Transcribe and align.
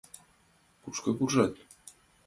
Кушко 0.83 1.11
куржат? 1.17 1.53